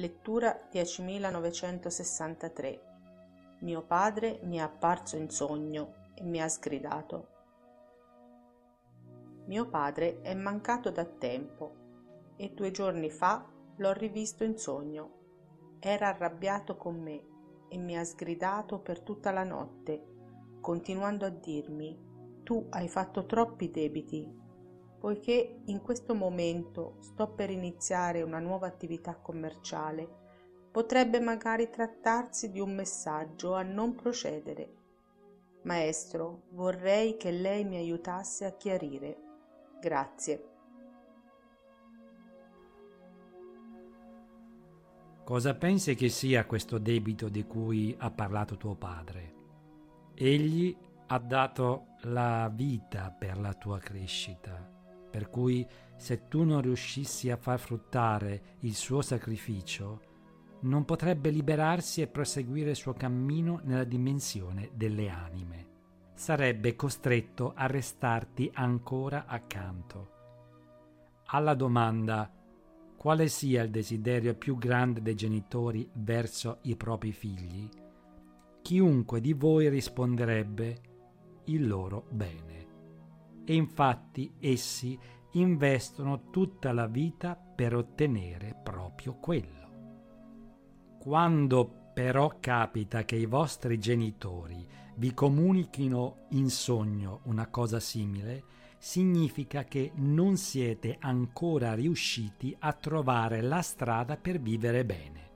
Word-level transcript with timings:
Lettura 0.00 0.68
10963 0.70 2.80
Mio 3.58 3.82
padre 3.82 4.40
mi 4.44 4.56
è 4.56 4.60
apparso 4.60 5.18
in 5.18 5.28
sogno 5.28 6.06
e 6.14 6.22
mi 6.22 6.40
ha 6.40 6.48
sgridato. 6.48 7.28
Mio 9.44 9.68
padre 9.68 10.22
è 10.22 10.34
mancato 10.34 10.90
da 10.90 11.04
tempo 11.04 11.74
e 12.36 12.50
due 12.54 12.70
giorni 12.70 13.10
fa 13.10 13.46
l'ho 13.76 13.92
rivisto 13.92 14.42
in 14.42 14.56
sogno. 14.56 15.18
Era 15.80 16.08
arrabbiato 16.08 16.78
con 16.78 16.98
me 16.98 17.22
e 17.68 17.76
mi 17.76 17.98
ha 17.98 18.02
sgridato 18.02 18.78
per 18.78 19.00
tutta 19.00 19.30
la 19.32 19.44
notte, 19.44 20.02
continuando 20.62 21.26
a 21.26 21.30
dirmi 21.30 22.08
tu 22.42 22.68
hai 22.70 22.88
fatto 22.88 23.26
troppi 23.26 23.70
debiti 23.70 24.26
poiché 25.00 25.62
in 25.64 25.80
questo 25.80 26.14
momento 26.14 26.96
sto 27.00 27.32
per 27.32 27.48
iniziare 27.48 28.20
una 28.20 28.38
nuova 28.38 28.66
attività 28.66 29.16
commerciale, 29.16 30.06
potrebbe 30.70 31.20
magari 31.20 31.70
trattarsi 31.70 32.50
di 32.50 32.60
un 32.60 32.74
messaggio 32.74 33.54
a 33.54 33.62
non 33.62 33.94
procedere. 33.94 34.74
Maestro, 35.62 36.42
vorrei 36.50 37.16
che 37.16 37.30
lei 37.30 37.64
mi 37.64 37.76
aiutasse 37.76 38.44
a 38.44 38.52
chiarire. 38.52 39.16
Grazie. 39.80 40.44
Cosa 45.24 45.54
pensi 45.54 45.94
che 45.94 46.10
sia 46.10 46.44
questo 46.44 46.78
debito 46.78 47.28
di 47.28 47.46
cui 47.46 47.94
ha 47.98 48.10
parlato 48.10 48.56
tuo 48.56 48.74
padre? 48.74 49.34
Egli 50.14 50.76
ha 51.06 51.18
dato 51.18 51.86
la 52.02 52.50
vita 52.52 53.14
per 53.16 53.38
la 53.38 53.54
tua 53.54 53.78
crescita 53.78 54.78
per 55.10 55.28
cui 55.28 55.66
se 55.96 56.28
tu 56.28 56.44
non 56.44 56.62
riuscissi 56.62 57.30
a 57.30 57.36
far 57.36 57.58
fruttare 57.58 58.56
il 58.60 58.74
suo 58.74 59.02
sacrificio, 59.02 60.00
non 60.60 60.84
potrebbe 60.84 61.30
liberarsi 61.30 62.00
e 62.00 62.06
proseguire 62.06 62.70
il 62.70 62.76
suo 62.76 62.92
cammino 62.92 63.60
nella 63.64 63.84
dimensione 63.84 64.70
delle 64.74 65.08
anime. 65.08 65.68
Sarebbe 66.14 66.76
costretto 66.76 67.52
a 67.54 67.66
restarti 67.66 68.50
ancora 68.54 69.24
accanto. 69.26 70.18
Alla 71.26 71.54
domanda 71.54 72.30
quale 72.96 73.28
sia 73.28 73.62
il 73.62 73.70
desiderio 73.70 74.34
più 74.34 74.58
grande 74.58 75.00
dei 75.00 75.14
genitori 75.14 75.88
verso 75.94 76.58
i 76.62 76.76
propri 76.76 77.12
figli, 77.12 77.68
chiunque 78.60 79.20
di 79.20 79.32
voi 79.32 79.70
risponderebbe 79.70 80.80
il 81.44 81.66
loro 81.66 82.04
bene 82.10 82.69
e 83.50 83.54
infatti 83.54 84.32
essi 84.38 84.96
investono 85.32 86.30
tutta 86.30 86.72
la 86.72 86.86
vita 86.86 87.34
per 87.34 87.74
ottenere 87.74 88.56
proprio 88.62 89.14
quello. 89.14 89.70
Quando 91.00 91.90
però 91.92 92.36
capita 92.38 93.04
che 93.04 93.16
i 93.16 93.26
vostri 93.26 93.80
genitori 93.80 94.64
vi 94.94 95.12
comunichino 95.12 96.26
in 96.30 96.48
sogno 96.48 97.22
una 97.24 97.48
cosa 97.48 97.80
simile, 97.80 98.44
significa 98.78 99.64
che 99.64 99.90
non 99.96 100.36
siete 100.36 100.96
ancora 101.00 101.74
riusciti 101.74 102.54
a 102.56 102.72
trovare 102.72 103.40
la 103.40 103.62
strada 103.62 104.16
per 104.16 104.38
vivere 104.38 104.84
bene. 104.84 105.30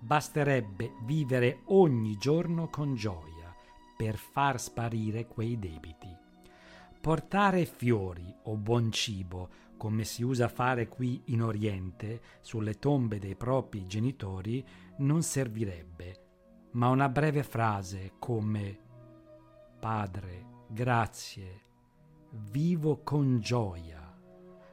Basterebbe 0.00 0.92
vivere 1.04 1.60
ogni 1.66 2.16
giorno 2.16 2.70
con 2.70 2.94
gioia 2.94 3.54
per 3.94 4.16
far 4.16 4.58
sparire 4.58 5.26
quei 5.26 5.58
debiti. 5.58 6.21
Portare 7.02 7.64
fiori 7.64 8.32
o 8.44 8.56
buon 8.56 8.92
cibo, 8.92 9.48
come 9.76 10.04
si 10.04 10.22
usa 10.22 10.46
fare 10.46 10.86
qui 10.86 11.20
in 11.26 11.42
Oriente, 11.42 12.20
sulle 12.42 12.78
tombe 12.78 13.18
dei 13.18 13.34
propri 13.34 13.88
genitori, 13.88 14.64
non 14.98 15.24
servirebbe, 15.24 16.68
ma 16.74 16.90
una 16.90 17.08
breve 17.08 17.42
frase 17.42 18.12
come 18.20 18.78
Padre, 19.80 20.46
grazie, 20.68 21.62
vivo 22.52 23.00
con 23.02 23.40
gioia, 23.40 24.16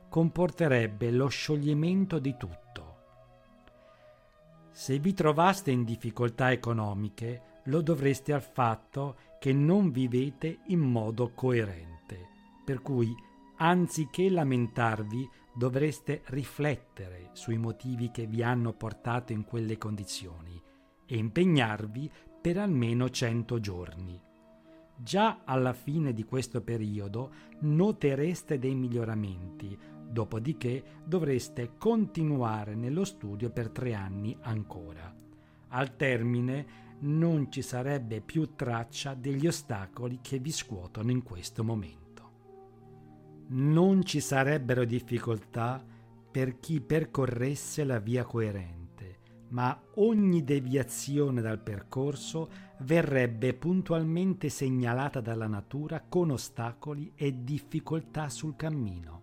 comporterebbe 0.08 1.10
lo 1.10 1.30
scioglimento 1.30 2.20
di 2.20 2.38
tutto. 2.38 2.98
Se 4.70 5.00
vi 5.00 5.16
trovaste 5.16 5.72
in 5.72 5.84
difficoltà 5.84 6.52
economiche, 6.52 7.62
lo 7.64 7.82
dovreste 7.82 8.34
al 8.34 8.44
fatto 8.44 9.18
che 9.40 9.52
non 9.52 9.90
vivete 9.90 10.60
in 10.68 10.80
modo 10.80 11.34
coerente 11.34 11.99
per 12.70 12.84
cui 12.84 13.16
anziché 13.56 14.30
lamentarvi 14.30 15.28
dovreste 15.56 16.22
riflettere 16.26 17.32
sui 17.34 17.58
motivi 17.58 18.12
che 18.12 18.28
vi 18.28 18.44
hanno 18.44 18.74
portato 18.74 19.34
in 19.34 19.44
quelle 19.44 19.76
condizioni 19.80 20.62
e 21.08 21.18
impegnarvi 21.18 22.12
per 22.40 22.60
almeno 22.60 23.10
cento 23.10 23.60
giorni. 23.60 24.22
Già 24.96 25.42
alla 25.46 25.74
fine 25.74 26.14
di 26.14 26.24
questo 26.26 26.62
periodo 26.62 27.32
notereste 27.62 28.60
dei 28.60 28.76
miglioramenti, 28.76 29.76
dopodiché 30.08 30.84
dovreste 31.04 31.72
continuare 31.80 32.76
nello 32.76 33.04
studio 33.04 33.50
per 33.50 33.72
tre 33.72 33.96
anni 33.96 34.38
ancora. 34.42 35.12
Al 35.70 35.96
termine 35.96 36.98
non 37.00 37.52
ci 37.52 37.64
sarebbe 37.64 38.22
più 38.22 38.54
traccia 38.54 39.16
degli 39.16 39.48
ostacoli 39.48 40.20
che 40.22 40.38
vi 40.38 40.52
scuotono 40.52 41.10
in 41.10 41.24
questo 41.24 41.64
momento 41.64 42.09
non 43.50 44.04
ci 44.04 44.20
sarebbero 44.20 44.86
difficoltà 44.86 45.84
per 46.32 46.60
chi 46.60 46.82
percorresse 46.82 47.84
la 47.84 48.00
via 48.00 48.24
coerente, 48.24 49.18
ma 49.50 49.80
ogni 49.96 50.44
deviazione 50.44 51.42
dal 51.42 51.60
percorso 51.60 52.50
verrebbe 52.80 53.54
puntualmente 53.54 54.50
segnalata 54.50 55.22
dalla 55.22 55.48
natura 55.48 56.02
con 56.08 56.30
ostacoli 56.30 57.12
e 57.16 57.44
difficoltà 57.44 58.30
sul 58.30 58.56
cammino. 58.56 59.18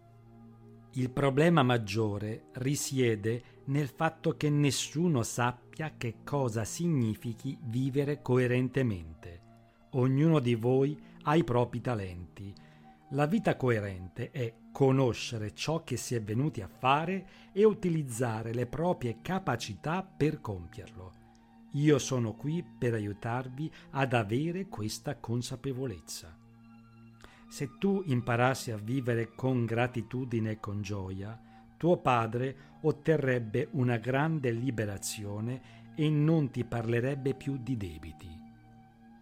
Il 0.94 1.10
problema 1.10 1.62
maggiore 1.62 2.46
risiede 2.54 3.42
nel 3.66 3.88
fatto 3.88 4.36
che 4.36 4.48
nessuno 4.48 5.22
sappia 5.22 5.92
che 5.96 6.16
cosa 6.24 6.64
significhi 6.64 7.56
vivere 7.64 8.22
coerentemente. 8.22 9.42
Ognuno 9.90 10.40
di 10.40 10.54
voi 10.54 10.98
ha 11.22 11.36
i 11.36 11.44
propri 11.44 11.80
talenti, 11.80 12.52
la 13.10 13.26
vita 13.26 13.56
coerente 13.56 14.30
è 14.32 14.52
conoscere 14.72 15.54
ciò 15.54 15.84
che 15.84 15.96
si 15.96 16.16
è 16.16 16.22
venuti 16.22 16.60
a 16.60 16.68
fare 16.68 17.26
e 17.52 17.64
utilizzare 17.64 18.52
le 18.52 18.66
proprie 18.66 19.20
capacità 19.22 20.02
per 20.02 20.40
compierlo. 20.40 21.12
Io 21.72 21.98
sono 21.98 22.34
qui 22.34 22.64
per 22.64 22.94
aiutarvi 22.94 23.70
ad 23.90 24.12
avere 24.12 24.66
questa 24.66 25.16
consapevolezza. 25.16 26.36
Se 27.48 27.78
tu 27.78 28.02
imparassi 28.06 28.72
a 28.72 28.76
vivere 28.76 29.34
con 29.34 29.64
gratitudine 29.64 30.52
e 30.52 30.60
con 30.60 30.82
gioia, 30.82 31.40
tuo 31.76 31.98
padre 31.98 32.78
otterrebbe 32.80 33.68
una 33.72 33.98
grande 33.98 34.50
liberazione 34.50 35.94
e 35.94 36.08
non 36.10 36.50
ti 36.50 36.64
parlerebbe 36.64 37.34
più 37.34 37.56
di 37.56 37.76
debiti. 37.76 38.28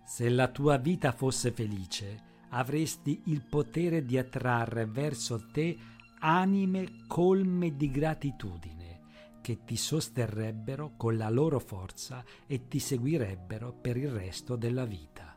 Se 0.05 0.29
la 0.29 0.49
tua 0.49 0.79
vita 0.79 1.13
fosse 1.13 1.51
felice, 1.51 2.33
avresti 2.55 3.23
il 3.27 3.43
potere 3.43 4.05
di 4.05 4.17
attrarre 4.17 4.87
verso 4.87 5.49
te 5.53 5.77
anime 6.21 7.05
colme 7.07 7.77
di 7.77 7.91
gratitudine 7.91 9.01
che 9.41 9.65
ti 9.65 9.77
sosterrebbero 9.77 10.95
con 10.97 11.17
la 11.17 11.29
loro 11.29 11.59
forza 11.59 12.25
e 12.47 12.67
ti 12.69 12.79
seguirebbero 12.79 13.73
per 13.73 13.97
il 13.97 14.09
resto 14.09 14.57
della 14.57 14.87
vita. 14.87 15.34